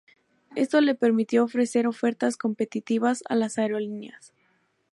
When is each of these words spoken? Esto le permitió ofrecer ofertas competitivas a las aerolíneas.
Esto 0.55 0.81
le 0.81 0.95
permitió 0.95 1.43
ofrecer 1.43 1.85
ofertas 1.85 2.35
competitivas 2.35 3.23
a 3.29 3.35
las 3.35 3.59
aerolíneas. 3.59 4.33